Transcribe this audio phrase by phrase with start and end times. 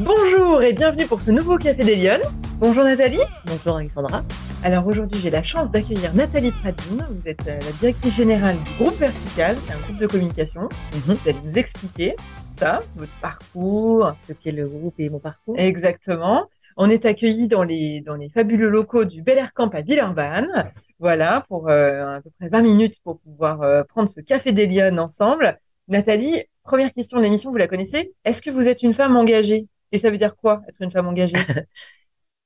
[0.00, 2.24] Bonjour et bienvenue pour ce nouveau Café des Lyonnes.
[2.58, 3.20] Bonjour Nathalie.
[3.46, 4.22] Bonjour Alexandra.
[4.64, 7.06] Alors aujourd'hui, j'ai la chance d'accueillir Nathalie Pradine.
[7.10, 10.62] Vous êtes euh, la directrice générale du groupe Vertical, c'est un groupe de communication.
[10.62, 11.14] Mhm.
[11.14, 12.16] Vous allez nous expliquer
[12.58, 14.14] ça, votre parcours.
[14.26, 15.54] Ce qu'est le groupe et mon parcours.
[15.56, 16.48] Exactement.
[16.76, 20.72] On est accueillis dans les, dans les fabuleux locaux du Bel Air Camp à Villeurbanne.
[20.98, 24.66] Voilà, pour euh, à peu près 20 minutes pour pouvoir euh, prendre ce Café des
[24.66, 25.56] Lyonnes ensemble.
[25.86, 28.12] Nathalie, première question de l'émission, vous la connaissez?
[28.24, 29.68] Est-ce que vous êtes une femme engagée?
[29.94, 31.36] Et ça veut dire quoi, être une femme engagée?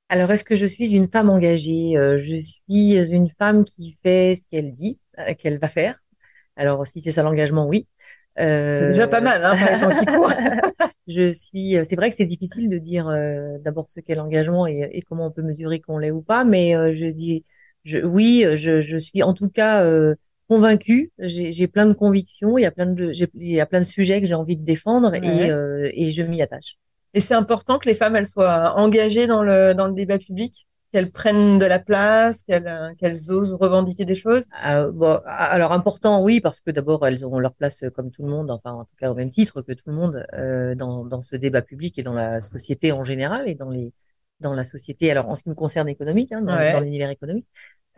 [0.09, 1.97] Alors, est-ce que je suis une femme engagée?
[1.97, 4.99] Euh, Je suis une femme qui fait ce qu'elle dit
[5.39, 5.99] qu'elle va faire.
[6.55, 7.87] Alors, si c'est ça l'engagement, oui.
[8.37, 10.31] c'est déjà pas mal, hein, temps qui court.
[11.07, 11.75] je suis.
[11.83, 13.11] C'est vrai que c'est difficile de dire
[13.61, 16.73] d'abord ce qu'est l'engagement et, et, comment on peut mesurer qu'on l'est ou pas, mais
[16.95, 17.43] je dis
[17.83, 20.15] je, oui, je, je, suis en tout cas euh,
[20.47, 21.11] convaincue.
[21.17, 22.57] J'ai plein de convictions.
[22.57, 24.63] Il y a plein de, il y a plein de sujets que j'ai envie de
[24.65, 26.77] défendre et, euh, et je m'y attache.
[27.13, 30.67] Et c'est important que les femmes elles soient engagées dans le dans le débat public,
[30.91, 34.45] qu'elles prennent de la place, qu'elles qu'elles osent revendiquer des choses.
[34.65, 38.29] Euh, bon, alors important, oui, parce que d'abord elles auront leur place comme tout le
[38.29, 41.21] monde, enfin en tout cas au même titre que tout le monde euh, dans dans
[41.21, 43.93] ce débat public et dans la société en général et dans les
[44.39, 45.11] dans la société.
[45.11, 47.47] Alors en ce qui me concerne économique, hein, dans, dans l'univers économique.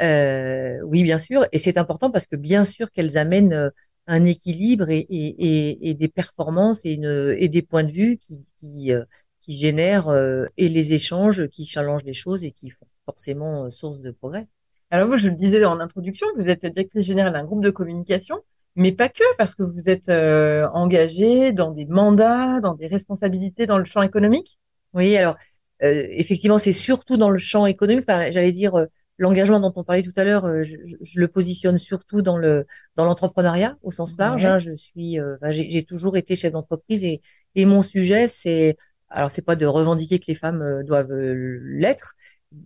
[0.01, 3.69] Euh, oui, bien sûr, et c'est important parce que bien sûr qu'elles amènent euh,
[4.07, 8.45] un équilibre et, et, et, des performances et, une, et des points de vue qui,
[8.57, 9.03] qui, euh,
[9.41, 13.99] qui génèrent euh, et les échanges, qui challengent les choses et qui font forcément source
[13.99, 14.47] de progrès.
[14.89, 18.37] Alors vous, je le disais en introduction, vous êtes directrice générale d'un groupe de communication,
[18.75, 23.67] mais pas que, parce que vous êtes euh, engagée dans des mandats, dans des responsabilités
[23.67, 24.59] dans le champ économique.
[24.93, 25.37] Oui, alors
[25.83, 28.05] euh, effectivement, c'est surtout dans le champ économique.
[28.07, 28.75] Enfin, j'allais dire
[29.17, 32.65] L'engagement dont on parlait tout à l'heure, euh, je, je, le positionne surtout dans le
[32.95, 34.45] dans l'entrepreneuriat au sens large.
[34.45, 37.21] Hein, je suis, euh, j'ai toujours été chef d'entreprise et,
[37.55, 38.77] et mon sujet, c'est
[39.11, 42.15] alors c'est pas de revendiquer que les femmes euh, doivent l'être,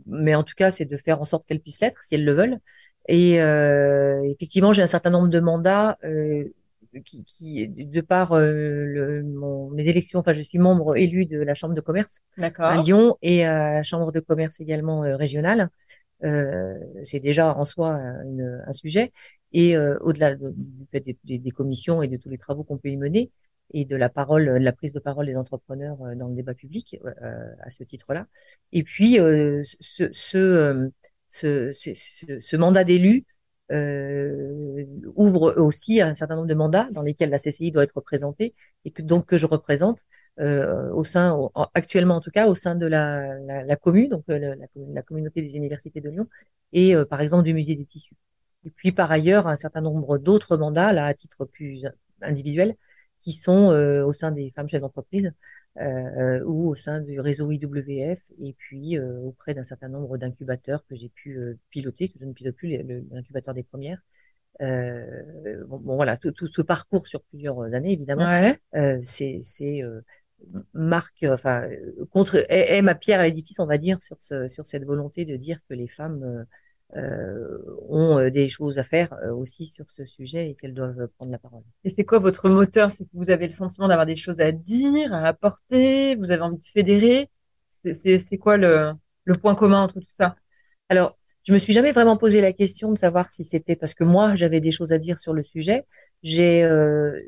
[0.05, 2.33] mais en tout cas, c'est de faire en sorte qu'elles puissent l'être si elles le
[2.33, 2.59] veulent.
[3.07, 6.45] Et euh, effectivement, j'ai un certain nombre de mandats euh,
[7.03, 11.53] qui, qui, de par le, mon, mes élections, enfin, je suis membre élu de la
[11.53, 12.19] Chambre de commerce
[12.57, 15.69] à Lyon et à la Chambre de commerce également régionale.
[16.23, 19.11] Euh, c'est déjà en soi un sujet.
[19.51, 20.35] Et euh, au-delà
[20.91, 23.31] fait des, des, commissions et de tous les travaux qu'on peut y mener,
[23.73, 26.53] et de la parole, de la prise de parole des entrepreneurs euh, dans le débat
[26.53, 26.99] public
[27.61, 28.27] à ce titre-là.
[28.73, 30.89] Et puis ce, ce,
[31.29, 33.25] ce, ce, mandat d'élu
[33.71, 38.53] euh, ouvre aussi un certain nombre de mandats dans lesquels la CCI doit être représentée
[38.85, 40.05] et que donc que je représente
[40.39, 44.25] euh, au sein, actuellement en tout cas, au sein de la, la, la commune, donc
[44.29, 46.27] euh, la, la, communauté des universités de Lyon,
[46.73, 48.15] et euh, par exemple du musée des tissus.
[48.65, 51.83] Et puis par ailleurs, un certain nombre d'autres mandats, là, à titre plus
[52.21, 52.75] individuel,
[53.21, 53.67] qui sont
[54.05, 55.31] au sein des femmes chefs d'entreprise
[56.45, 61.09] ou au sein du réseau IWF, et puis auprès d'un certain nombre d'incubateurs que j'ai
[61.09, 62.77] pu piloter, que je ne pilote plus,
[63.11, 64.01] l'incubateur des premières.
[64.61, 68.59] Euh, bon, bon, voilà, tout, tout, ce parcours sur plusieurs années, évidemment, ouais.
[68.75, 69.41] euh, c'est
[70.73, 71.67] marque, enfin,
[72.11, 75.35] contre, est, ma pierre à l'édifice, on va dire, sur, ce, sur cette volonté de
[75.35, 76.45] dire que les femmes
[76.95, 77.57] euh,
[77.89, 81.31] ont euh, des choses à faire euh, aussi sur ce sujet et qu'elles doivent prendre
[81.31, 81.63] la parole.
[81.83, 82.91] Et c'est quoi votre moteur?
[82.91, 86.41] C'est que vous avez le sentiment d'avoir des choses à dire, à apporter, vous avez
[86.41, 87.29] envie de fédérer?
[87.83, 88.91] C'est quoi le,
[89.25, 90.35] le point commun entre tout ça?
[90.89, 94.03] Alors, je me suis jamais vraiment posé la question de savoir si c'était parce que
[94.03, 95.85] moi j'avais des choses à dire sur le sujet.
[96.23, 97.19] J'ai, euh,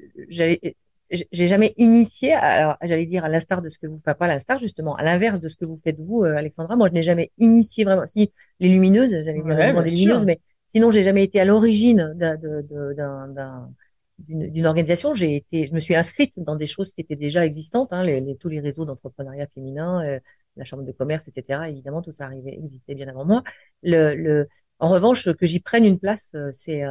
[1.09, 4.27] j'ai jamais initié, alors j'allais dire à l'instar de ce que vous, enfin pas à
[4.27, 6.75] l'instar justement, à l'inverse de ce que vous faites vous, euh, Alexandra.
[6.75, 10.91] Moi, je n'ai jamais initié vraiment, si les lumineuses, j'allais dire les lumineuses, mais sinon
[10.91, 12.13] j'ai jamais été à l'origine
[14.27, 15.15] d'une organisation.
[15.15, 18.35] J'ai été, je me suis inscrite dans des choses qui étaient déjà existantes, hein, les,
[18.35, 20.19] tous les réseaux d'entrepreneuriat féminin, euh,
[20.57, 21.61] la chambre de commerce, etc.
[21.67, 23.43] Évidemment, tout ça arrivait, existait bien avant moi.
[23.83, 24.47] Le, le,
[24.79, 26.83] en revanche, que j'y prenne une place, euh, c'est,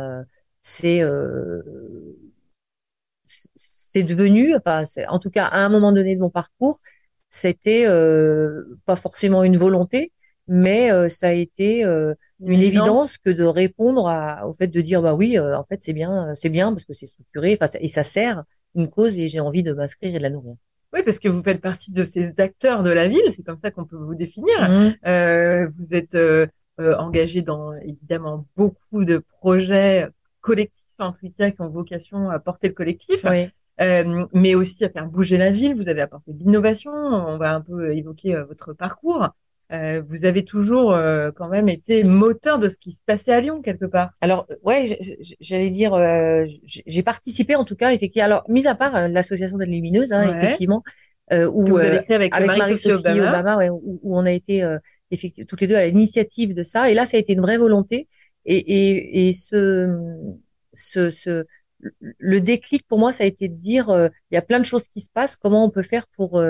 [3.97, 6.81] c'est devenu, enfin, en tout cas à un moment donné de mon parcours,
[7.31, 10.13] c'était euh, pas forcément une volonté,
[10.49, 12.13] mais euh, ça a été euh,
[12.45, 13.17] une, évidence.
[13.17, 16.35] que de répondre à, au fait de dire bah oui, euh, en fait c'est bien,
[16.35, 18.45] c'est bien parce que c'est structuré, enfin et ça sert
[18.75, 20.57] une cause et j'ai envie de m'inscrire et de la nourrir.
[20.93, 23.71] Oui, parce que vous faites partie de ces acteurs de la ville, c'est comme ça
[23.71, 24.69] qu'on peut vous définir.
[24.69, 25.73] Mmh.
[25.79, 26.19] vous êtes
[26.79, 30.07] engagé dans évidemment beaucoup de projets
[30.43, 33.25] collectifs en tout cas, qui ont vocation à porter le collectif,
[33.81, 35.75] euh, mais aussi à faire bouger la ville.
[35.75, 36.93] Vous avez apporté de l'innovation.
[36.93, 39.29] On va un peu évoquer euh, votre parcours.
[39.73, 43.41] Euh, vous avez toujours euh, quand même été moteur de ce qui se passait à
[43.41, 44.13] Lyon quelque part.
[44.21, 44.99] Alors ouais,
[45.41, 48.27] j'allais dire, euh, j'ai participé en tout cas effectivement.
[48.27, 50.85] Alors mis à part l'association des lumineuses, hein, effectivement,
[51.33, 54.65] où, vous avez créé avec, Marie-Sophie Obama, où, on a été
[55.11, 56.89] effectivement toutes les deux à l'initiative de ça.
[56.89, 58.07] Et là, ça a été une vraie volonté.
[58.49, 59.93] Et, et, et ce,
[60.73, 61.45] ce, ce,
[61.81, 63.91] le déclic pour moi, ça a été de dire,
[64.31, 65.37] il y a plein de choses qui se passent.
[65.37, 66.43] Comment on peut faire pour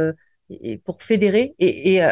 [0.85, 2.09] pour fédérer et, et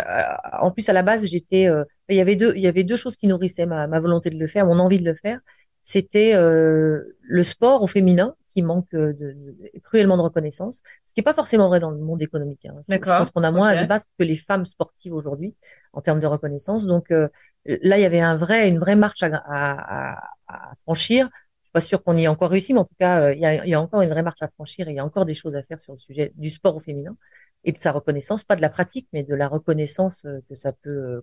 [0.60, 1.68] en plus à la base j'étais
[2.08, 4.36] il y avait deux il y avait deux choses qui nourrissaient ma, ma volonté de
[4.36, 5.38] le faire mon envie de le faire
[5.84, 11.20] c'était euh, le sport au féminin qui manque de, de, cruellement de reconnaissance, ce qui
[11.20, 12.64] n'est pas forcément vrai dans le monde économique.
[12.64, 12.82] Hein.
[12.88, 15.54] Je pense qu'on a moins à se battre que les femmes sportives aujourd'hui
[15.92, 16.86] en termes de reconnaissance.
[16.86, 17.28] Donc euh,
[17.66, 21.28] là, il y avait un vrai, une vraie marche à, à, à franchir.
[21.74, 23.74] Pas sûre qu'on y ait encore réussi, mais en tout cas, euh, il, y y
[23.74, 25.62] a encore une vraie marche à franchir et il y a encore des choses à
[25.62, 27.16] faire sur le sujet du sport au féminin
[27.64, 30.72] et de sa reconnaissance, pas de la pratique, mais de la reconnaissance euh, que ça
[30.72, 31.22] peut,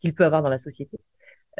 [0.00, 0.98] qu'il peut avoir dans la société.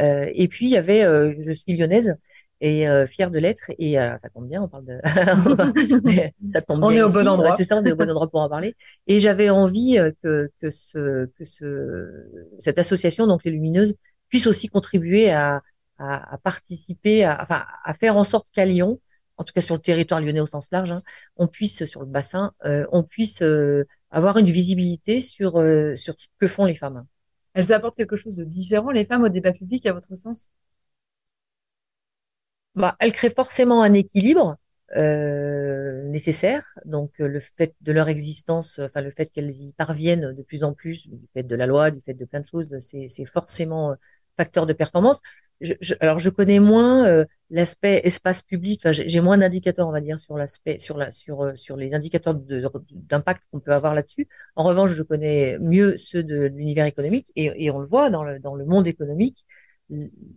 [0.01, 1.03] Euh, et puis il y avait,
[1.41, 2.17] je suis lyonnaise,
[2.61, 3.71] et euh, fière de l'être.
[3.79, 5.01] Et euh, ça tombe bien, on parle de.
[6.53, 7.57] ça tombe on est au bon endroit.
[7.57, 8.77] C'est ça, on est au bon endroit pour en parler.
[9.07, 12.27] Et j'avais envie euh, que, que, ce, que ce,
[12.59, 13.95] cette association, donc les Lumineuses,
[14.29, 15.63] puisse aussi contribuer à,
[16.01, 19.01] à, à participer, à, enfin, à faire en sorte qu'à Lyon,
[19.37, 21.03] en tout cas sur le territoire lyonnais au sens large, hein,
[21.37, 23.43] on puisse, sur le bassin, euh, on puisse
[24.11, 25.53] avoir une visibilité sur,
[25.97, 27.07] sur ce que font les femmes.
[27.55, 30.51] Elles apportent quelque chose de différent, les femmes, au débat public, à votre sens?
[32.75, 34.57] Bah, elle crée forcément un équilibre
[34.97, 36.65] euh, nécessaire.
[36.85, 40.63] Donc euh, le fait de leur existence, enfin le fait qu'elles y parviennent de plus
[40.65, 43.93] en plus, du fait de la loi, du fait de plein de choses, c'est forcément
[43.93, 43.95] euh,
[44.37, 45.21] facteur de performance.
[45.61, 48.81] Je, alors je connais moins euh, l'aspect espace public.
[48.83, 52.35] Enfin, j'ai moins d'indicateurs, on va dire, sur l'aspect, sur la, sur sur les indicateurs
[52.35, 54.27] d'impact qu'on peut avoir là-dessus.
[54.57, 58.25] En revanche, je connais mieux ceux de, l'univers économique et, et, on le voit dans
[58.25, 59.45] le dans le monde économique,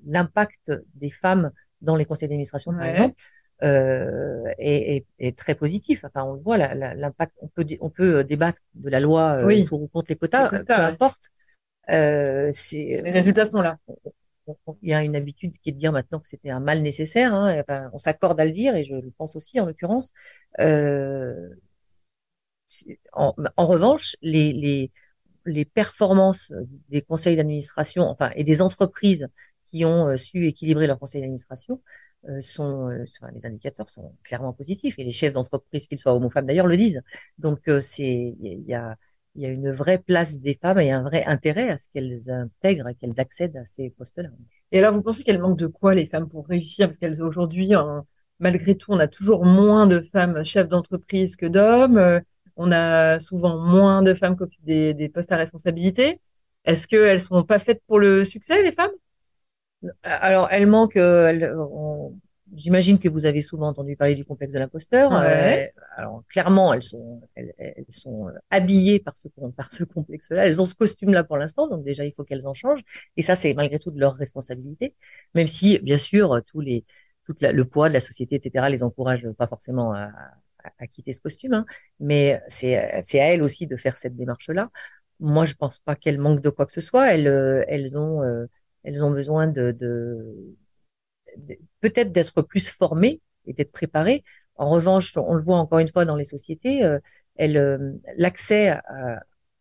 [0.06, 3.16] l'impact des femmes dans les conseils d'administration, par exemple,
[3.64, 6.04] euh, est, est, très positif.
[6.04, 7.34] Enfin, on le voit, l'impact.
[7.42, 10.50] On peut, on peut euh, débattre de la loi euh, pour ou contre les quotas,
[10.50, 11.30] peu importe.
[11.90, 13.78] Euh, les résultats sont là.
[14.81, 17.34] Il y a une habitude qui est de dire maintenant que c'était un mal nécessaire.
[17.34, 20.12] Hein, enfin, on s'accorde à le dire, et je le pense aussi en l'occurrence.
[20.60, 21.50] Euh,
[23.13, 24.92] en, revanche, les, les,
[25.45, 26.51] les performances
[26.90, 29.28] des conseils d'administration, enfin, et des entreprises
[29.66, 31.81] qui ont euh, su équilibrer leur conseil d'administration
[32.30, 32.89] euh, sont,
[33.34, 36.68] les indicateurs sont clairement positifs et les chefs d'entreprise, qu'ils soient hommes ou femmes d'ailleurs,
[36.68, 37.01] le disent.
[37.38, 38.98] Donc c'est il y a
[39.36, 42.30] il y a une vraie place des femmes et un vrai intérêt à ce qu'elles
[42.30, 44.30] intègrent et qu'elles accèdent à ces postes-là.
[44.72, 46.88] Et alors, vous pensez qu'elles manquent de quoi, les femmes, pour réussir?
[46.88, 47.74] Parce qu'elles, aujourd'hui,
[48.40, 52.22] malgré tout, on a toujours moins de femmes chefs d'entreprise que d'hommes.
[52.56, 56.20] On a souvent moins de femmes qui occupent des, des postes à responsabilité.
[56.66, 58.92] Est-ce qu'elles sont pas faites pour le succès, les femmes?
[60.04, 60.96] Alors, elle manque.
[60.96, 62.00] Euh,
[62.56, 65.14] j'imagine que vous avez souvent entendu parler du complexe de l'imposteur.
[65.14, 65.66] Euh,
[65.96, 70.46] alors, clairement, elles sont, elles, sont habillées par ce, par ce complexe-là.
[70.46, 72.84] Elles ont ce costume-là pour l'instant, donc déjà, il faut qu'elles en changent.
[73.18, 74.96] Et ça, c'est malgré tout de leur responsabilité.
[75.36, 76.86] Même si, bien sûr, tous les,
[77.26, 80.10] tout le poids de la société, etc., les encourage pas forcément à,
[80.80, 81.54] à, quitter ce costume.
[81.54, 81.66] Hein.
[82.00, 84.70] Mais c'est, à elles aussi de faire cette démarche-là.
[85.20, 87.14] Moi, je pense pas qu'elles manquent de quoi que ce soit.
[87.14, 88.22] Elles, euh, elles ont
[88.84, 90.56] elles ont besoin de, de,
[91.82, 94.24] peut-être d'être plus formées et d'être préparées.
[94.56, 97.00] En revanche, on le voit encore une fois dans les sociétés, euh,
[97.42, 98.78] euh, l'accès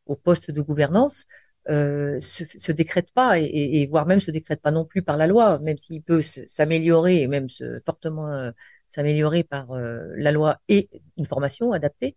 [0.07, 1.27] au poste de gouvernance
[1.71, 5.17] euh, se, se décrète pas et, et, voire même se décrète pas non plus par
[5.17, 8.51] la loi, même s'il peut s'améliorer et même se, fortement euh,
[8.89, 12.17] s'améliorer par la loi et une formation adaptée.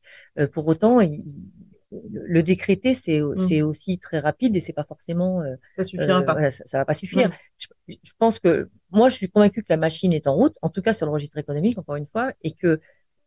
[0.51, 1.23] pour autant, il,
[1.91, 3.61] le décréter, c'est mmh.
[3.63, 5.41] aussi très rapide et c'est pas forcément.
[5.41, 7.31] Euh, ça, euh, ça, va pas suffire.
[7.57, 7.67] Je,
[8.17, 10.93] pense que moi, je suis convaincue que la machine est en route, en tout cas
[10.93, 12.79] sur le registre économique, encore une fois, et que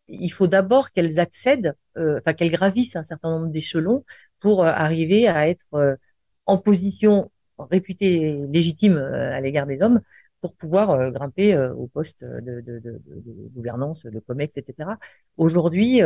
[0.08, 4.04] il faut d'abord qu'elles accèdent, euh, enfin qu'elles gravissent un certain nombre d'échelons
[4.40, 5.98] pour arriver à être
[6.46, 10.00] en position réputée légitime à l'égard des hommes
[10.40, 14.90] pour pouvoir grimper au poste de, de, de, de, gouvernance, de COMEX, etc.
[15.36, 16.00] Aujourd'hui,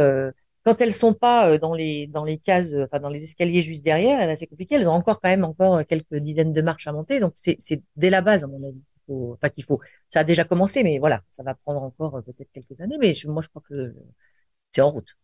[0.64, 3.62] quand elles sont pas euh, dans les dans les cases, euh, enfin dans les escaliers
[3.62, 4.76] juste derrière, eh ben, c'est compliqué.
[4.76, 7.20] Elles ont encore quand même encore euh, quelques dizaines de marches à monter.
[7.20, 7.58] Donc c'est
[7.96, 8.80] dès la base à mon avis.
[9.06, 9.80] Faut, qu'il faut.
[10.08, 12.98] Ça a déjà commencé, mais voilà, ça va prendre encore peut-être quelques années.
[13.00, 13.94] Mais moi je crois que
[14.70, 15.16] c'est en route.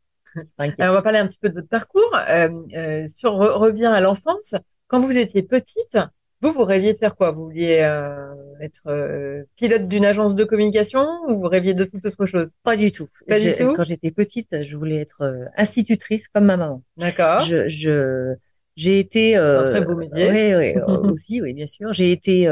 [0.58, 2.14] Alors on va parler un petit peu de votre parcours.
[2.28, 4.56] Euh, sur revient à l'enfance.
[4.88, 5.98] Quand vous étiez petite,
[6.40, 7.32] vous, vous rêviez de faire quoi?
[7.32, 12.04] Vous vouliez euh, être euh, pilote d'une agence de communication ou vous rêviez de toute
[12.04, 12.50] autre chose?
[12.62, 13.08] Pas du tout.
[13.26, 13.74] Pas du tout?
[13.74, 16.82] Quand j'étais petite, je voulais être euh, institutrice comme ma maman.
[16.96, 17.40] D'accord.
[17.42, 18.34] Je, je
[18.76, 19.36] j'ai été.
[19.36, 20.30] Euh, un très beau métier.
[20.30, 21.92] Oui, oui, aussi, oui, bien sûr.
[21.92, 22.46] J'ai été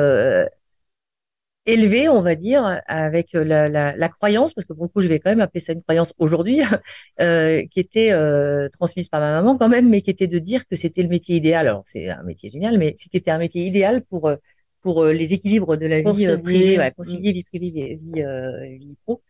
[1.66, 5.08] élevé, on va dire, avec la, la, la, croyance, parce que pour le coup, je
[5.08, 6.60] vais quand même appeler ça une croyance aujourd'hui,
[7.20, 10.66] euh, qui était euh, transmise par ma maman quand même, mais qui était de dire
[10.66, 11.68] que c'était le métier idéal.
[11.68, 14.36] Alors, c'est un métier génial, mais qui était un métier idéal pour euh,
[14.80, 18.96] pour euh, les équilibres de la vie privée, ouais, concilier vie privée, vie, vie, vie
[19.04, 19.22] pro,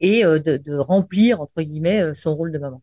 [0.00, 2.80] et de, de, remplir entre guillemets son rôle de maman.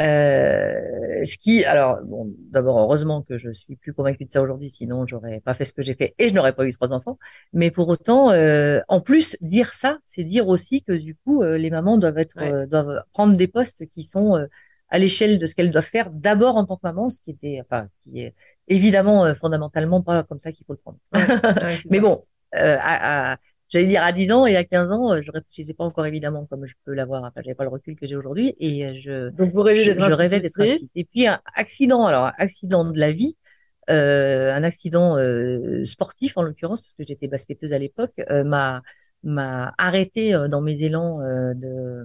[0.00, 4.68] Euh, ce qui, alors, bon, d'abord, heureusement que je suis plus convaincue de ça aujourd'hui,
[4.68, 7.18] sinon j'aurais pas fait ce que j'ai fait et je n'aurais pas eu trois enfants.
[7.52, 11.58] Mais pour autant, euh, en plus, dire ça, c'est dire aussi que du coup, euh,
[11.58, 14.46] les mamans doivent être, euh, doivent prendre des postes qui sont euh,
[14.88, 17.60] à l'échelle de ce qu'elles doivent faire d'abord en tant que maman, ce qui était,
[17.62, 18.34] enfin, qui est
[18.66, 20.98] évidemment fondamentalement pas comme ça qu'il faut le prendre.
[21.90, 23.36] mais bon, à, à
[23.68, 26.46] j'allais dire à 10 ans et à 15 ans, euh, je réfléchissais pas encore évidemment
[26.46, 27.24] comme je peux l'avoir.
[27.24, 29.92] Enfin, j'avais pas le recul que j'ai aujourd'hui et euh, je donc vous rêvez je,
[29.92, 30.88] je rêvais d'être ainsi.
[30.94, 33.36] Et puis un accident, alors accident de la vie,
[33.90, 38.82] euh, un accident euh, sportif en l'occurrence parce que j'étais basketteuse à l'époque, euh, m'a
[39.22, 41.20] m'a arrêté dans mes élans
[41.54, 42.04] de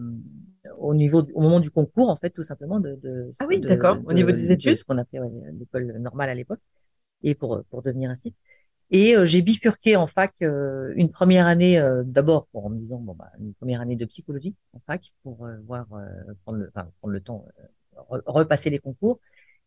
[0.78, 3.98] au niveau au moment du concours en fait tout simplement de, de ah oui d'accord
[4.06, 5.20] au niveau des études ce qu'on appelait
[5.60, 6.62] l'école normale à l'époque
[7.22, 8.34] et pour pour devenir ainsi
[8.92, 12.80] et euh, j'ai bifurqué en fac euh, une première année, euh, d'abord pour en me
[12.80, 15.86] disant bon bah une première année de psychologie en fac pour voir
[16.44, 17.46] prendre le, prendre le temps,
[18.26, 19.20] repasser les concours.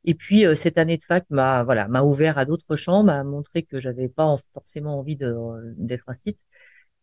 [0.05, 3.63] Et puis cette année de fac m'a voilà m'a ouvert à d'autres champs, m'a montré
[3.63, 6.39] que j'avais pas forcément envie d'être un site.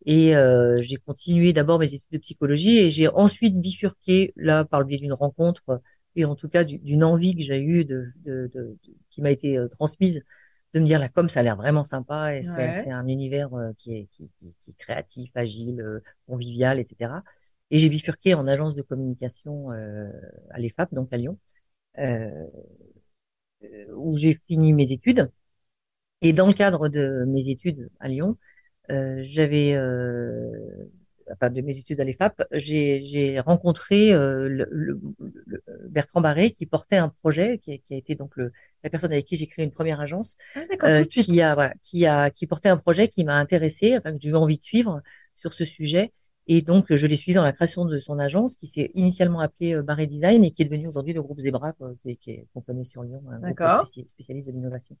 [0.06, 0.34] Et
[0.80, 4.98] j'ai continué d'abord mes études de psychologie et j'ai ensuite bifurqué là par le biais
[4.98, 5.80] d'une rencontre
[6.16, 8.76] et en tout cas d'une envie que j'ai eue de, de, de,
[9.10, 10.22] qui m'a été transmise
[10.74, 13.72] de me dire la com ça a l'air vraiment sympa et c'est un univers euh,
[13.78, 17.22] qui, est, qui, qui, qui, est créatif, agile, euh, convivial, etc.
[17.70, 20.10] Et j'ai bifurqué en agence de communication euh,
[20.50, 21.38] à l'EFAP, donc à Lyon,
[21.98, 22.46] euh,
[23.94, 25.30] où j'ai fini mes études.
[26.22, 28.36] Et dans le cadre de mes études à Lyon,
[28.90, 29.74] euh, j'avais
[31.32, 35.00] enfin, de mes études à l'EFAP, j'ai rencontré euh, le, le,
[35.46, 39.26] le, Bertrand Barré qui portait un projet, qui, qui a été donc la personne avec
[39.26, 42.68] qui j'ai créé une première agence, ah, euh, qui a voilà, qui a qui portait
[42.68, 45.02] un projet qui m'a intéressé, enfin, que j'ai eu envie de suivre
[45.34, 46.12] sur ce sujet.
[46.46, 49.76] Et donc, je l'ai suivi dans la création de son agence, qui s'est initialement appelée
[49.76, 53.22] euh, Barré Design et qui est devenu aujourd'hui le groupe Zebra, qu'on connaît sur Lyon,
[53.30, 54.96] un groupe spécialiste de l'innovation.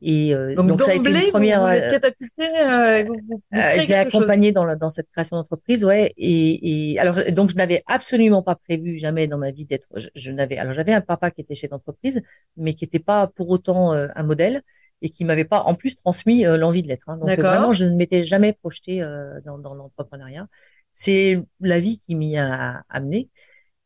[0.00, 1.60] Et euh, donc, donc ça a été une première.
[1.60, 5.84] Vous, euh, catapulté, euh, vous, vous, euh, je l'ai accompagné dans, dans cette création d'entreprise,
[5.84, 6.12] ouais.
[6.16, 9.88] Et, et, alors donc je n'avais absolument pas prévu jamais dans ma vie d'être.
[9.96, 12.22] Je, je n'avais alors j'avais un papa qui était chef d'entreprise,
[12.56, 14.62] mais qui n'était pas pour autant euh, un modèle
[15.02, 17.08] et qui m'avait pas en plus transmis l'envie de l'être.
[17.08, 17.16] Hein.
[17.16, 19.00] Donc vraiment je ne m'étais jamais projetée
[19.44, 20.48] dans, dans l'entrepreneuriat.
[20.92, 23.28] C'est la vie qui m'y a amené.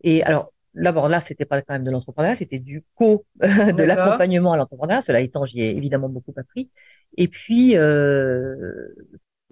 [0.05, 3.83] Et alors là, bon, là, c'était pas quand même de l'entrepreneuriat, c'était du co, de
[3.83, 5.01] l'accompagnement à l'entrepreneuriat.
[5.01, 6.71] Cela étant, j'y ai évidemment beaucoup appris.
[7.17, 8.89] Et puis, euh,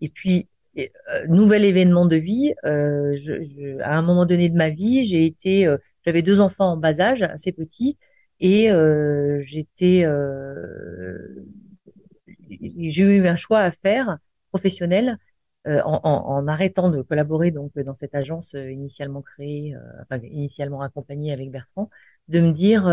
[0.00, 0.48] et puis,
[0.78, 0.86] euh,
[1.28, 2.54] nouvel événement de vie.
[2.64, 6.40] Euh, je, je, à un moment donné de ma vie, j'ai été, euh, j'avais deux
[6.40, 7.98] enfants en bas âge, assez petits,
[8.40, 10.06] et euh, j'étais,
[12.48, 14.18] j'ai eu un choix à faire
[14.50, 15.18] professionnel
[15.66, 20.22] euh, en, en, arrêtant de collaborer donc dans cette agence euh, initialement créée, euh, enfin,
[20.24, 21.90] initialement accompagnée avec Bertrand,
[22.28, 22.84] de me dire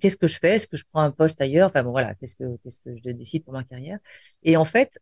[0.00, 2.36] qu'est-ce que je fais, est-ce que je prends un poste ailleurs, enfin bon voilà, qu'est-ce
[2.36, 3.98] que qu'est-ce que je décide pour ma carrière?
[4.44, 4.98] Et en fait,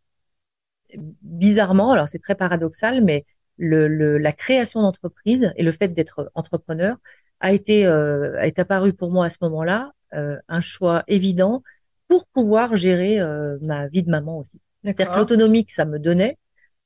[1.22, 3.24] bizarrement, alors c'est très paradoxal, mais
[3.56, 6.96] le, le, la création d'entreprise et le fait d'être entrepreneur
[7.40, 11.62] a été euh, a été apparu pour moi à ce moment-là euh, un choix évident
[12.08, 14.60] pour pouvoir gérer euh, ma vie de maman aussi.
[14.84, 16.38] C'est-à-dire que l'autonomie que ça me donnait,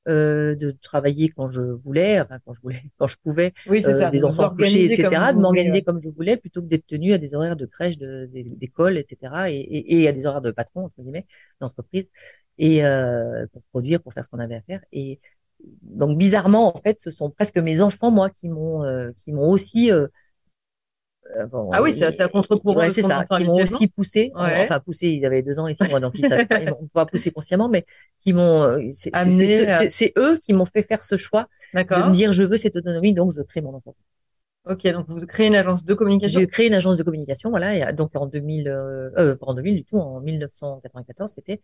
[0.09, 3.99] euh, de travailler quand je voulais, enfin quand je voulais, quand je pouvais, oui, euh,
[3.99, 4.11] ça.
[4.11, 7.35] des enfants couchés, etc., de m'organiser comme je voulais, plutôt que d'être tenu à des
[7.35, 11.27] horaires de crèche, d'école, etc., et, et, et, à des horaires de patron entre guillemets,
[11.61, 12.07] d'entreprise,
[12.59, 14.81] et euh, pour produire, pour faire ce qu'on avait à faire.
[14.93, 15.21] Et
[15.83, 19.49] donc bizarrement, en fait, ce sont presque mes enfants, moi, qui m'ont, euh, qui m'ont
[19.49, 20.07] aussi euh,
[21.51, 22.81] bon, ah oui, c'est à contre-courant.
[22.81, 24.33] Ouais, c'est ça, qui m'ont aussi poussé.
[24.35, 24.65] Ouais.
[24.65, 27.31] Enfin, poussé, ils avaient deux ans et six mois, donc ils ne m'ont pas poussé
[27.31, 27.85] consciemment, mais
[28.23, 28.63] qui m'ont.
[28.63, 32.77] Euh, c'est eux qui m'ont fait faire ce choix de me dire je veux cette
[32.77, 34.05] autonomie, donc je crée mon entreprise.
[34.69, 36.41] Ok, donc vous créez une agence de communication?
[36.41, 39.55] J'ai créé une agence de communication, voilà, et donc en 2000, euh, euh, pas en
[39.55, 41.61] 2000 du tout, en 1994 c'était.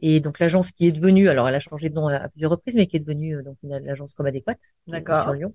[0.00, 2.74] Et donc l'agence qui est devenue, alors elle a changé de nom à, plusieurs reprises,
[2.74, 5.54] mais qui est devenue donc une l'agence comme adéquate, d'accord, sur Lyon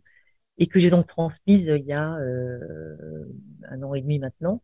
[0.57, 3.25] et que j'ai donc transmise il y a euh,
[3.69, 4.61] un an et demi maintenant,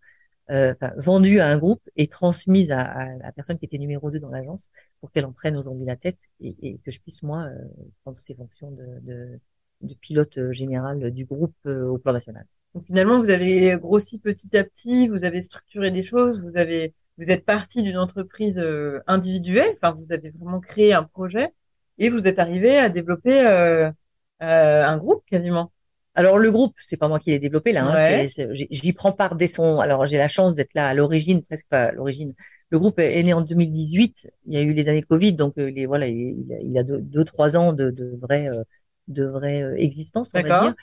[0.51, 4.19] euh, vendue à un groupe et transmise à, à, la personne qui était numéro 2
[4.19, 7.43] dans l'agence pour qu'elle en prenne aujourd'hui la tête et, et, que je puisse moi
[7.43, 7.57] euh,
[8.03, 9.39] prendre ces fonctions de, de,
[9.81, 12.45] de pilote général du groupe euh, au plan national.
[12.73, 16.93] Donc finalement, vous avez grossi petit à petit, vous avez structuré des choses, vous avez,
[17.17, 21.53] vous êtes parti d'une entreprise euh, individuelle, enfin vous avez vraiment créé un projet
[21.99, 23.39] et vous êtes arrivé à développer
[24.39, 25.71] un groupe quasiment.
[26.15, 27.85] Alors le groupe, c'est pas moi qui l'ai développé là.
[27.85, 29.79] Hein, j'y prends part dès son.
[29.79, 32.33] Alors j'ai la chance d'être là à l'origine, presque pas à l'origine.
[32.69, 34.27] Le groupe est né en 2018.
[34.47, 37.73] Il y a eu les années Covid, donc les voilà, il, a deux, trois ans
[37.73, 38.49] de, de vraie
[39.07, 40.75] de vraie existence, on va dire.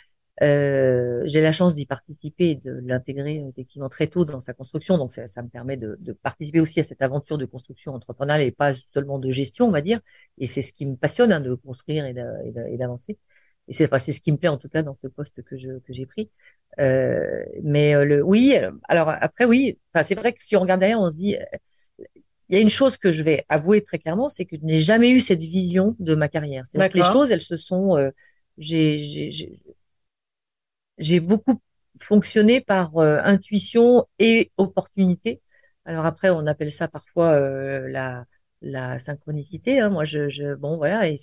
[0.43, 5.13] Euh, j'ai la chance d'y participer, de l'intégrer effectivement très tôt dans sa construction, donc
[5.13, 8.51] ça, ça me permet de, de, participer aussi à cette aventure de construction entrepreneuriale et
[8.51, 10.01] pas seulement de gestion, on va dire.
[10.39, 13.19] Et c'est ce qui me passionne hein, de construire et d'avancer.
[13.71, 15.57] Et c'est enfin, c'est ce qui me plaît en tout cas dans ce poste que
[15.57, 16.29] je que j'ai pris.
[16.79, 18.55] Euh, mais euh, le oui,
[18.89, 21.37] alors après oui, enfin c'est vrai que si on regarde derrière, on se dit
[22.51, 24.81] il y a une chose que je vais avouer très clairement, c'est que je n'ai
[24.81, 26.67] jamais eu cette vision de ma carrière.
[26.73, 28.11] Que les choses, elles se sont euh,
[28.59, 29.31] j'ai
[30.99, 31.61] j'ai beaucoup
[32.01, 35.41] fonctionné par euh, intuition et opportunité.
[35.85, 38.25] Alors après, on appelle ça parfois euh, la,
[38.63, 39.81] la synchronicité.
[39.81, 39.91] Hein.
[39.91, 41.17] Moi, je, je, bon voilà, et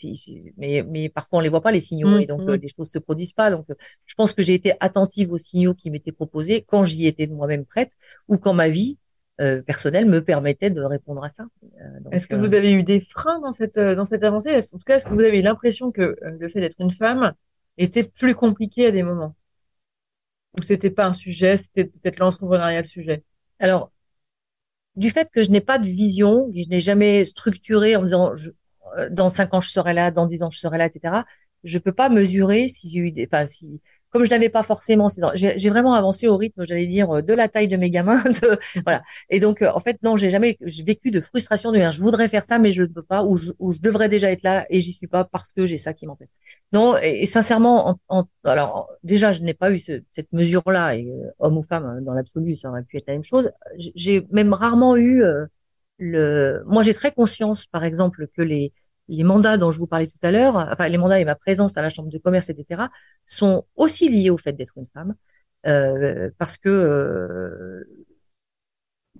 [0.57, 2.61] mais, mais parfois on les voit pas les signaux mmh, et donc euh, mmh.
[2.61, 3.51] les choses se produisent pas.
[3.51, 3.67] Donc,
[4.05, 7.65] je pense que j'ai été attentive aux signaux qui m'étaient proposés quand j'y étais moi-même
[7.65, 7.91] prête
[8.27, 8.97] ou quand ma vie
[9.67, 11.45] personnelle me permettait de répondre à ça.
[12.11, 14.55] est-ce que vous avez eu des freins dans cette dans cette avancée?
[14.55, 17.33] En tout cas, est-ce que vous avez eu l'impression que le fait d'être une femme
[17.77, 19.35] était plus compliqué à des moments?
[20.59, 23.23] Ou c'était pas un sujet, c'était peut-être l'entrepreneuriat le sujet?
[23.59, 23.91] Alors,
[24.97, 28.33] du fait que je n'ai pas de vision, je n'ai jamais structuré en disant
[28.97, 31.25] euh, dans cinq ans je serai là, dans dix ans je serai là, etc.
[31.63, 35.07] Je peux pas mesurer si j'ai eu des, enfin si comme je n'avais pas forcément,
[35.35, 38.23] j'ai vraiment avancé au rythme, j'allais dire, euh, de la taille de mes gamins.
[38.41, 39.03] De, voilà.
[39.29, 42.45] Et donc, euh, en fait, non, j'ai jamais vécu de frustration de je voudrais faire
[42.45, 45.07] ça, mais je ne peux pas, ou je, devrais déjà être là et j'y suis
[45.07, 46.29] pas parce que j'ai ça qui m'empêche.
[46.73, 51.57] Non, et, sincèrement, en, alors déjà, je n'ai pas eu cette mesure-là, et euh, homme
[51.57, 53.51] ou femme, hein, dans l'absolu, ça aurait pu être la même chose.
[53.77, 55.23] J'ai même rarement eu
[55.97, 56.63] le.
[56.67, 58.73] Moi, j'ai très conscience, par exemple, que les
[59.09, 61.77] les mandats dont je vous parlais tout à l'heure, enfin les mandats et ma présence
[61.77, 62.83] à la chambre de commerce, etc.,
[63.25, 65.15] sont aussi liés au fait d'être une femme,
[65.65, 68.05] euh, parce que euh,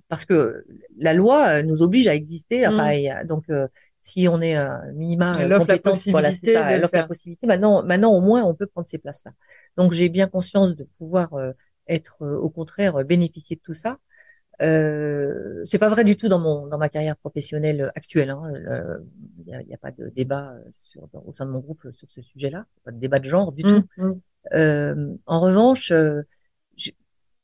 [0.08, 0.66] parce que
[0.98, 2.68] la loi nous oblige à exister.
[2.68, 3.28] Enfin, mmh.
[3.28, 3.68] donc euh,
[4.02, 7.48] si on est un minima compétent, voilà, c'est ça, elle offre la possibilité.
[7.48, 9.32] Maintenant, maintenant au moins on peut prendre ces places-là.
[9.76, 11.30] Donc j'ai bien conscience de pouvoir
[11.88, 13.98] être au contraire bénéficier de tout ça.
[14.62, 18.30] Euh, c'est pas vrai du tout dans mon dans ma carrière professionnelle actuelle.
[18.30, 19.00] Il hein.
[19.46, 22.22] n'y a, y a, pas de débat sur, au sein de mon groupe sur ce
[22.22, 24.02] sujet-là, pas de débat de genre du mmh, tout.
[24.02, 24.14] Mmh.
[24.54, 26.22] Euh, en revanche, euh,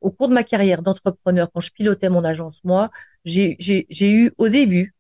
[0.01, 2.91] au cours de ma carrière d'entrepreneur, quand je pilotais mon agence, moi,
[3.25, 3.55] j'ai
[4.01, 4.93] eu au début,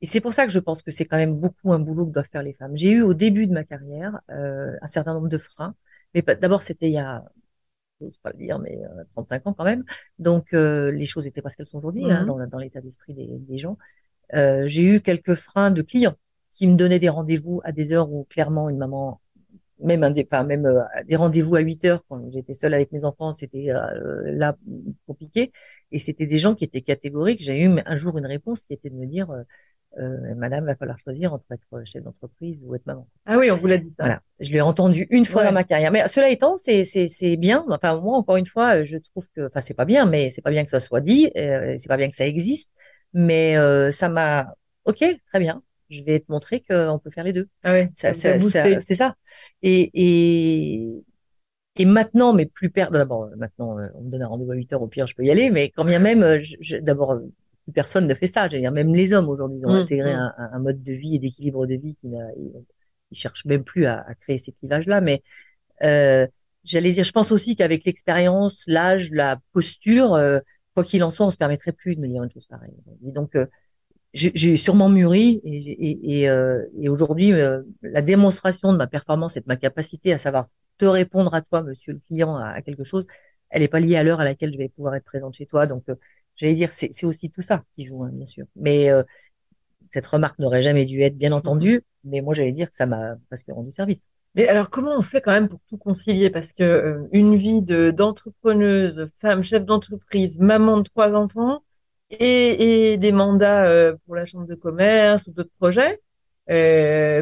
[0.00, 2.12] et c'est pour ça que je pense que c'est quand même beaucoup un boulot que
[2.12, 2.76] doivent faire les femmes.
[2.76, 5.74] J'ai eu au début de ma carrière euh, un certain nombre de freins.
[6.14, 7.24] Mais d'abord, c'était il y a
[8.00, 8.78] j'ose pas le dire, mais
[9.14, 9.84] 35 euh, ans quand même.
[10.18, 12.46] Donc euh, les choses étaient pas ce qu'elles sont aujourd'hui hein, mhm.
[12.46, 13.78] dans, l'état d'esprit des, gens.
[14.34, 16.14] Euh, j'ai eu quelques freins de clients
[16.52, 19.20] qui me donnaient des rendez-vous à des heures où clairement une maman,
[19.80, 23.04] même un des, enfin, même des rendez-vous à 8 heures quand j'étais seule avec mes
[23.04, 23.68] enfants, c'était
[24.24, 24.56] là
[25.06, 25.52] compliqué.
[25.92, 27.40] Et c'était des gens qui étaient catégoriques.
[27.40, 29.42] J'ai eu un jour une réponse qui était de me dire euh,
[30.36, 33.08] madame, va falloir choisir entre être chef d'entreprise ou être maman.
[33.26, 34.04] Ah oui, on vous l'a dit ça.
[34.04, 34.20] Voilà.
[34.40, 35.90] Je l'ai entendu une fois dans ma carrière.
[35.90, 37.64] Mais cela étant, c'est, c'est, c'est bien.
[37.68, 40.50] Enfin, moi, encore une fois, je trouve que, enfin, c'est pas bien, mais c'est pas
[40.50, 41.30] bien que ça soit dit.
[41.36, 42.70] Euh, c'est pas bien que ça existe.
[43.14, 45.62] Mais euh, ça m'a, ok, très bien.
[45.90, 47.48] Je vais te montrer qu'on peut faire les deux.
[47.62, 49.14] Ah oui, ça, ça, c'est ça.
[49.62, 51.02] Et, et,
[51.76, 52.98] et maintenant, mais plus perdre.
[52.98, 54.82] D'abord, maintenant, on me donne un rendez-vous à 8 heures.
[54.82, 55.50] Au pire, je peux y aller.
[55.50, 56.76] Mais quand bien même, je,
[57.72, 58.48] personne ne fait ça.
[58.48, 60.32] dire, même les hommes aujourd'hui, ils ont mmh, intégré mmh.
[60.52, 64.38] un, mode de vie et d'équilibre de vie qui ils, cherchent même plus à, créer
[64.38, 65.00] ces clivages-là.
[65.00, 65.22] Mais
[65.82, 66.26] euh,
[66.64, 70.40] j'allais dire, je pense aussi qu'avec l'expérience, l'âge, la posture, euh,
[70.74, 72.74] quoi qu'il en soit, on se permettrait plus de me dire une chose pareille.
[73.06, 73.46] Et donc, euh,
[74.14, 77.30] j'ai sûrement mûri et, et, aujourd'hui,
[77.82, 81.62] la démonstration de ma performance et de ma capacité à savoir te répondre à toi,
[81.62, 83.06] monsieur le client, à, à quelque chose,
[83.50, 85.66] elle n'est pas liée à l'heure à laquelle je vais pouvoir être présente chez toi.
[85.66, 85.84] Donc,
[86.38, 88.46] J'allais dire, c'est aussi tout ça qui joue, hein, bien sûr.
[88.56, 89.02] Mais euh,
[89.90, 91.82] cette remarque n'aurait jamais dû être, bien entendu.
[92.04, 94.02] Mais moi, j'allais dire que ça m'a presque rendu service.
[94.34, 96.30] Mais alors, comment on fait quand même pour tout concilier?
[96.30, 101.62] Parce que euh, une vie de d'entrepreneuse, femme, chef d'entreprise, maman de trois enfants
[102.10, 106.00] et, et des mandats euh, pour la chambre de commerce ou d'autres projets,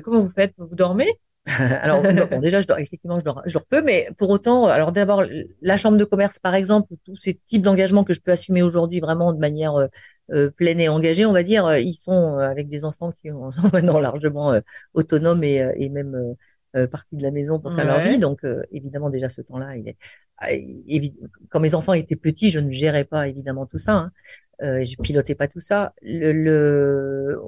[0.05, 0.55] comment vous faites?
[0.59, 1.18] Vous dormez?
[1.80, 4.90] alors bon, déjà, je dors, effectivement, je dors, je dors peu, mais pour autant, alors
[4.90, 5.24] d'abord
[5.62, 8.98] la chambre de commerce, par exemple, tous ces types d'engagements que je peux assumer aujourd'hui
[9.00, 9.87] vraiment de manière euh,
[10.32, 13.50] euh, pleine et engagée, on va dire, euh, ils sont avec des enfants qui sont
[13.72, 14.61] maintenant largement
[14.94, 16.35] autonomes et, et même
[16.90, 18.18] partie de la maison pour faire leur vie.
[18.18, 18.40] Donc
[18.72, 19.96] évidemment déjà ce temps-là, il est
[20.38, 20.48] ah,
[21.48, 24.11] quand mes enfants étaient petits, je ne gérais pas évidemment tout ça.
[24.61, 24.82] Hein.
[24.82, 25.94] je pilotais pas tout ça.
[26.02, 27.38] le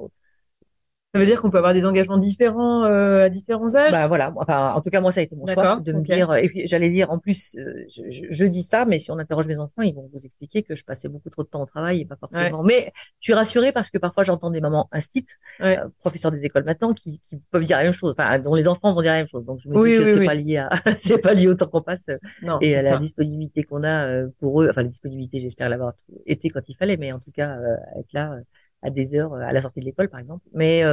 [1.13, 3.91] Ça veut dire qu'on peut avoir des engagements différents euh, à différents âges?
[3.91, 4.31] Bah voilà.
[4.35, 6.31] Enfin, en tout cas, moi, ça a été mon choix de me dire.
[6.35, 9.47] Et puis, j'allais dire, en plus, euh, je, je, dis ça, mais si on interroge
[9.47, 12.01] mes enfants, ils vont vous expliquer que je passais beaucoup trop de temps au travail
[12.01, 12.61] et pas forcément.
[12.61, 16.63] Mais je suis rassurée parce que parfois, j'entends des mamans instites, euh, professeurs des écoles
[16.63, 18.13] maintenant, qui, qui, peuvent dire la même chose.
[18.15, 19.43] Enfin, dont les enfants vont dire la même chose.
[19.45, 20.69] Donc, je me dis que c'est pas lié à,
[21.01, 22.05] c'est pas lié au temps qu'on passe
[22.43, 24.69] non, et à la disponibilité qu'on a pour eux.
[24.69, 25.93] Enfin, la disponibilité, j'espère l'avoir
[26.27, 27.57] été quand il fallait, mais en tout cas,
[27.97, 28.35] être là
[28.81, 30.45] à des heures à la sortie de l'école, par exemple.
[30.53, 30.83] Mais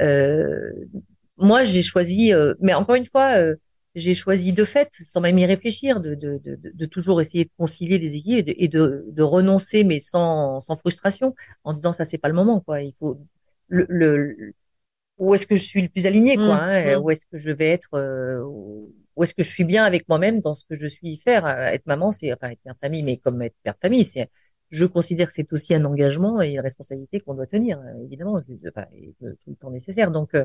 [0.00, 0.72] euh,
[1.36, 3.56] moi, j'ai choisi, euh, mais encore une fois, euh,
[3.94, 7.50] j'ai choisi de fait, sans même y réfléchir, de, de, de, de, toujours essayer de
[7.58, 12.18] concilier les équipes et de, de, renoncer, mais sans, sans frustration, en disant ça, c'est
[12.18, 12.82] pas le moment, quoi.
[12.82, 13.18] Il faut
[13.68, 14.54] le, le
[15.18, 16.46] où est-ce que je suis le plus aligné, quoi.
[16.46, 17.02] Mmh, hein, mmh.
[17.02, 17.90] Où est-ce que je vais être,
[19.16, 21.46] où est-ce que je suis bien avec moi-même dans ce que je suis faire.
[21.46, 24.30] Être maman, c'est enfin être mère famille, mais comme être père de famille, c'est
[24.72, 28.86] je considère que c'est aussi un engagement et une responsabilité qu'on doit tenir, évidemment, enfin,
[29.20, 30.10] tout le temps nécessaire.
[30.10, 30.44] Donc, euh,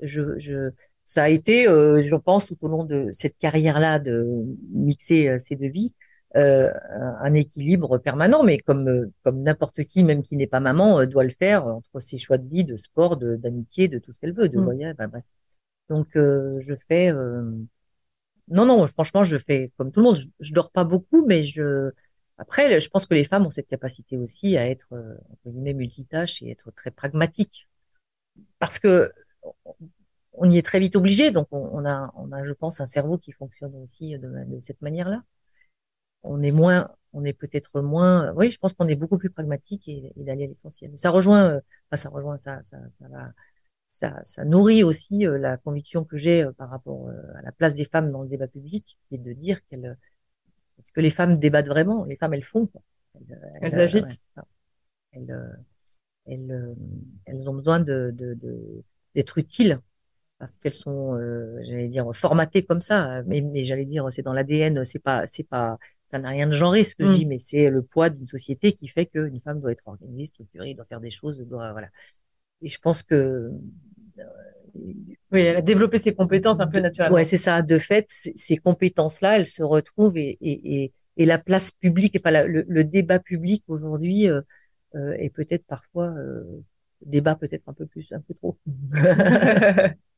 [0.00, 0.70] je, je,
[1.04, 4.26] ça a été, euh, je pense, tout au long de cette carrière-là de
[4.72, 5.94] mixer euh, ces deux vies,
[6.36, 6.70] euh,
[7.20, 11.30] un équilibre permanent, mais comme comme n'importe qui, même qui n'est pas maman, doit le
[11.30, 14.58] faire entre ses choix de vie, de sport, d'amitié, de, tout ce qu'elle veut, de
[14.58, 14.64] mmh.
[14.64, 15.24] voyage, bref.
[15.88, 20.16] Donc, je fais, non, non, franchement, je fais comme tout le monde.
[20.16, 21.90] Je, je dors pas beaucoup, mais je
[22.38, 25.74] après, je pense que les femmes ont cette capacité aussi à être euh, entre guillemets
[25.74, 27.68] multitâches et être très pragmatiques,
[28.60, 29.12] parce que
[30.32, 31.30] on y est très vite obligé.
[31.32, 35.22] Donc, on, a, on a, je pense, un cerveau qui fonctionne aussi de, cette manière-là.
[36.22, 38.32] On est moins, on est peut-être moins.
[38.34, 40.92] Oui, je pense qu'on est beaucoup plus pragmatique et, d'aller à l'essentiel.
[40.98, 43.32] Ça rejoint, euh, enfin, ça rejoint ça, ça, ça va.
[43.88, 47.86] Ça, ça, nourrit aussi euh, la conviction que j'ai par rapport à la place des
[47.86, 49.96] femmes dans le débat public, qui est de dire qu'elles
[50.78, 52.68] est-ce que les femmes débattent vraiment Les femmes, elles font.
[53.14, 54.22] Elles, elles, agissent.
[55.12, 55.58] elles,
[56.26, 56.76] elles,
[57.24, 58.14] elles, ont besoin de,
[59.14, 59.80] d'être utiles
[60.38, 63.22] parce qu'elles sont, euh, j'allais dire, formatées comme ça.
[63.24, 64.84] Mais, mais j'allais dire, c'est dans l'ADN.
[64.84, 65.78] C'est pas, c'est pas,
[66.10, 67.14] ça n'a rien de genré ce que je mm.
[67.14, 70.74] dis, mais c'est le poids d'une société qui fait qu'une femme doit être organisée, structurée,
[70.74, 71.88] doit faire des choses, doit, voilà.
[72.62, 73.50] Et je pense que
[75.32, 77.16] oui, elle a développé ses compétences un peu naturellement.
[77.16, 77.62] Ouais, c'est ça.
[77.62, 82.20] De fait, ces compétences-là, elles se retrouvent et, et, et, et la place publique et
[82.20, 84.40] pas le, débat public aujourd'hui euh,
[84.94, 86.42] euh, est peut-être parfois euh,
[87.04, 88.58] débat peut-être un peu plus, un peu trop.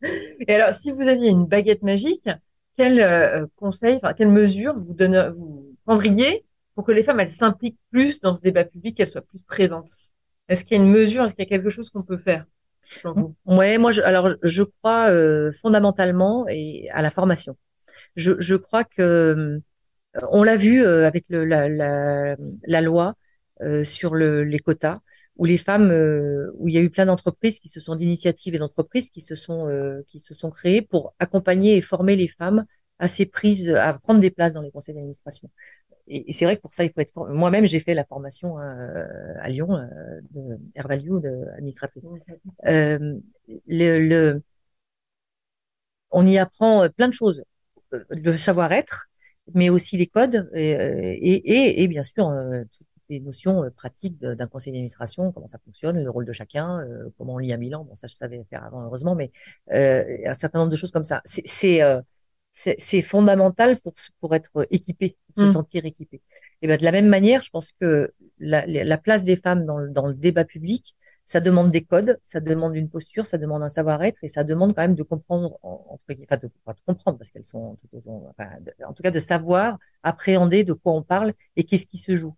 [0.02, 2.28] et alors, si vous aviez une baguette magique,
[2.76, 6.44] quel euh, conseil, enfin quelle mesure vous donne, vous prendriez
[6.74, 9.96] pour que les femmes elles s'impliquent plus dans ce débat public, qu'elles soient plus présentes?
[10.48, 12.44] Est-ce qu'il y a une mesure, est-ce qu'il y a quelque chose qu'on peut faire?
[13.46, 17.56] Ouais, moi, je, alors je crois euh, fondamentalement et à la formation.
[18.16, 19.60] Je, je crois que euh,
[20.30, 23.14] on l'a vu euh, avec le, la, la, la, loi
[23.84, 25.00] sur le, les quotas,
[25.36, 25.90] où les femmes,
[26.56, 29.34] où il y a eu plein d'entreprises qui se sont d'initiatives et d'entreprises qui se
[29.34, 29.68] sont
[30.08, 32.64] qui se sont créées pour accompagner et former les femmes
[32.98, 35.50] à ces prises, à prendre des places dans les conseils d'administration
[36.06, 37.12] et, c'est vrai que pour ça, il faut être.
[37.28, 39.06] Moi-même, j'ai fait la formation hein,
[39.40, 39.86] à Lyon euh,
[40.30, 42.04] de Air Value, de administratrice.
[42.66, 43.18] Euh,
[43.66, 44.42] le, le,
[46.10, 47.44] on y apprend euh, plein de choses,
[47.94, 49.08] euh, le savoir-être,
[49.54, 52.32] mais aussi les codes et, et, et bien sûr
[52.76, 56.84] toutes les notions pratiques d'un conseil d'administration, comment ça fonctionne, le rôle de chacun,
[57.18, 57.84] comment on lit à Milan.
[57.84, 59.32] Bon, ça, je savais faire avant, heureusement, mais
[59.68, 61.20] un certain nombre de choses comme ça.
[61.24, 61.80] C'est
[62.52, 65.52] c'est fondamental pour, pour être équipé, pour se mm.
[65.52, 66.20] sentir équipé.
[66.62, 69.80] Et ben de la même manière, je pense que la, la place des femmes dans,
[69.86, 73.68] dans, le débat public, ça demande des codes, ça demande une posture, ça demande un
[73.68, 77.30] savoir-être et ça demande quand même de comprendre, entre enfin de, pas de comprendre parce
[77.30, 77.78] qu'elles sont,
[78.30, 78.50] enfin,
[78.84, 82.34] en tout cas de savoir appréhender de quoi on parle et qu'est-ce qui se joue.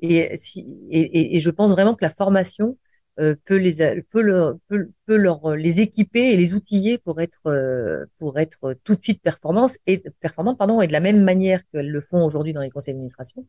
[0.00, 2.76] Et, si, et, et, je pense vraiment que la formation
[3.20, 7.46] euh, peut les peut, le, peut, leur euh, les équiper et les outiller pour être
[7.46, 11.62] euh, pour être tout de suite performantes et performantes pardon et de la même manière
[11.68, 13.46] qu'elles le font aujourd'hui dans les conseils d'administration.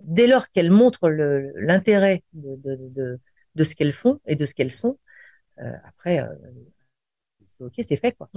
[0.00, 3.20] Dès lors qu'elles montrent l'intérêt de, de, de,
[3.54, 4.98] de, ce qu'elles font et de ce qu'elles sont
[5.60, 6.26] euh, après
[7.48, 8.30] c'est ok c'est fait quoi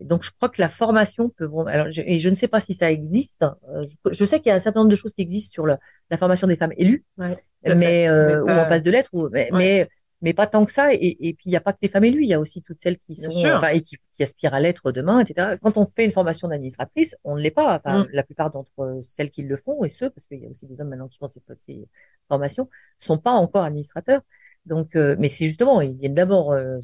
[0.00, 2.74] donc, je crois que la formation peut Alors, je, et je ne sais pas si
[2.74, 3.44] ça existe.
[3.68, 5.76] Euh, je, sais qu'il y a un certain nombre de choses qui existent sur le,
[6.10, 9.88] la formation des femmes élues, mais, euh, ou en passe de lettres, ou, mais, mais,
[10.20, 10.92] mais pas tant que ça.
[10.92, 12.24] Et, et puis, il n'y a pas que les femmes élues.
[12.24, 14.90] Il y a aussi toutes celles qui sont, enfin, et qui, qui, aspirent à l'être
[14.90, 15.56] demain, etc.
[15.62, 17.76] Quand on fait une formation d'administratrice, on ne l'est pas.
[17.76, 18.08] Enfin, mm.
[18.12, 20.80] la plupart d'entre celles qui le font et ceux, parce qu'il y a aussi des
[20.80, 21.88] hommes maintenant qui font ces, ces
[22.28, 24.22] formations, sont pas encore administrateurs.
[24.66, 26.78] Donc, euh, mais c'est justement, ils viennent d'abord euh,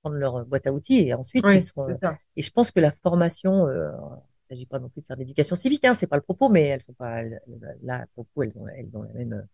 [0.00, 1.88] prendre leur boîte à outils et ensuite ils seront.
[2.36, 5.16] Et je pense que la formation, euh, il ne s'agit pas non plus de faire
[5.16, 7.22] d'éducation civique, hein, c'est pas le propos, mais elles sont pas
[7.82, 8.06] là.
[8.14, 9.46] Propos, elles ont, elles ont la même.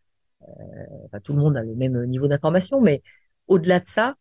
[0.43, 3.03] Euh, enfin, tout le monde a le même niveau d'information, mais
[3.49, 4.15] au-delà de ça,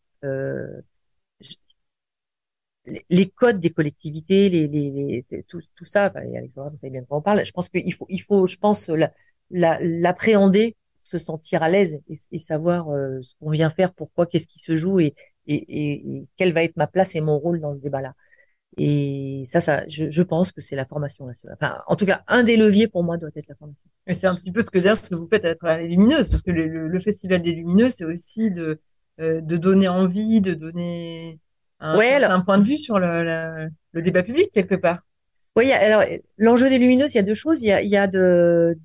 [3.10, 7.02] les codes des collectivités, les, les, les tout, tout, ça, enfin, Alexandra, vous savez bien
[7.02, 7.46] de quoi on parle.
[7.46, 8.90] Je pense qu'il faut, il faut, je pense,
[9.52, 14.26] l'appréhender, la, se sentir à l'aise et, et savoir euh, ce qu'on vient faire, pourquoi,
[14.26, 15.16] qu'est-ce qui se joue et,
[15.48, 18.14] et, et, quelle va être ma place et mon rôle dans ce débat-là.
[18.78, 21.58] Et ça, ça, je, je pense que c'est la formation nationale.
[21.62, 23.88] Enfin, en tout cas, un des leviers pour moi doit être la formation.
[24.08, 25.90] Et c'est un petit peu ce que dire ce que vous faites à travers les
[25.90, 28.80] Lumineuses, parce que le, le, le festival des Lumineuses, c'est aussi de,
[29.20, 31.40] euh, de donner envie, de donner
[31.80, 35.02] un, ouais, un point de vue sur le, le, débat public quelque part.
[35.56, 36.04] Oui, alors
[36.38, 37.62] l'enjeu des lumineuses, il y a deux choses.
[37.62, 38.76] Il y a, il y a de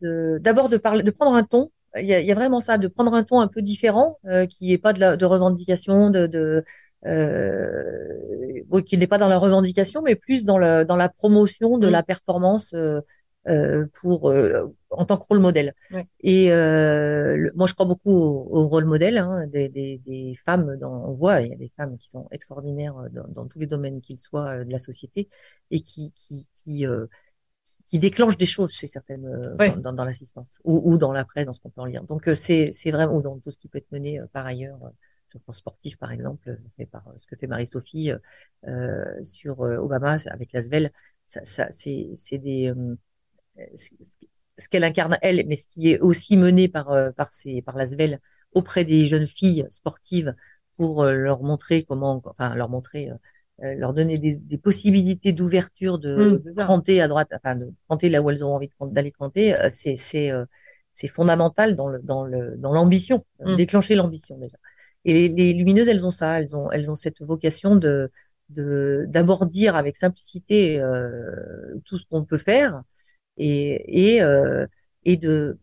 [0.42, 1.70] d'abord de, parler, de prendre un ton.
[1.96, 4.72] Il y, y a vraiment ça, de prendre un ton un peu différent, euh, qui
[4.72, 6.64] est pas de, la, de revendication, de, de
[7.06, 11.88] euh, qui n'est pas dans la revendication, mais plus dans, le, dans la promotion de
[11.88, 11.90] mmh.
[11.90, 13.00] la performance euh,
[13.48, 15.74] euh, pour euh, en tant que rôle modèle.
[16.20, 20.76] Et euh, moi, je crois beaucoup au, rôle modèle hein, des, des, des, femmes.
[20.76, 23.66] Dans, on voit, il y a des femmes qui sont extraordinaires dans, dans tous les
[23.66, 25.28] domaines qu'ils soient de la société
[25.70, 26.84] et qui qui qui,
[27.86, 31.52] qui déclenchent des choses chez certaines dans, dans, l'assistance ou, ou, dans la presse, dans
[31.52, 32.04] ce qu'on peut en lire.
[32.04, 34.78] Donc c'est c'est vraiment ou dans tout ce qui peut être mené par ailleurs
[35.28, 38.12] sur le plan sportif, par exemple, fait par ce que fait Marie-Sophie
[38.66, 40.90] euh, sur Obama avec l'Asvel.
[41.26, 42.72] Ça, ça c'est des
[44.58, 47.76] ce qu'elle incarne elle, mais ce qui est aussi mené par euh, par ces par
[47.76, 48.20] l'Asvel
[48.52, 50.34] auprès des jeunes filles sportives
[50.76, 53.14] pour euh, leur montrer comment, enfin leur montrer, euh,
[53.60, 58.22] leur donner des, des possibilités d'ouverture de, mmh, cranter à droite, enfin de cranter là
[58.22, 60.30] où elles ont envie d'aller cranter, c'est c'est
[60.94, 63.56] c'est fondamental dans le dans le dans l'ambition, mmh.
[63.56, 64.56] déclencher l'ambition déjà.
[65.04, 68.10] Et les, les, lumineuses, elles ont ça, elles ont elles ont cette vocation de
[68.50, 70.80] de d'abord dire avec simplicité
[71.84, 72.82] tout ce qu'on peut faire
[73.38, 74.66] et, et, euh,
[75.04, 75.58] et de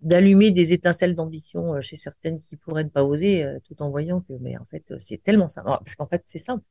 [0.00, 3.88] d'allumer des étincelles d'ambition euh, chez certaines qui pourraient ne pas oser, euh, tout en
[3.88, 5.68] voyant que, mais en fait, c'est tellement simple.
[5.68, 6.62] Parce qu'en fait, c'est simple.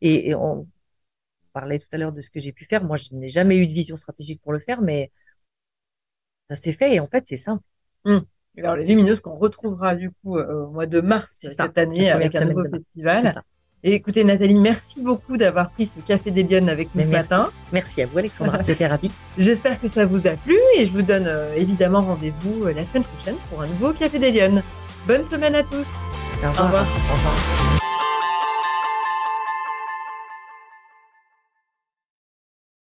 [0.00, 0.66] Et, on
[1.52, 2.84] parlait tout à l'heure de ce que j'ai pu faire.
[2.84, 5.10] Moi, je n'ai jamais eu de vision stratégique pour le faire, mais
[6.48, 7.62] ça s'est fait et en fait, c'est simple.
[8.04, 8.24] Hum.
[8.58, 12.44] Alors, les lumineuses qu'on retrouvera du coup au mois de mars cette année avec un
[12.46, 13.42] nouveau festival.
[13.82, 17.50] Et écoutez, Nathalie, merci beaucoup d'avoir pris ce Café des Lyonnes avec nous ce matin.
[17.72, 18.62] Merci à vous, Alexandra.
[18.66, 19.10] J'étais ravie.
[19.38, 22.84] J'espère que ça vous a plu et je vous donne euh, évidemment rendez-vous euh, la
[22.84, 24.62] semaine prochaine pour un nouveau Café des Lyonnes.
[25.06, 25.88] Bonne semaine à tous.
[26.44, 26.86] Au revoir.
[26.86, 27.89] Au revoir.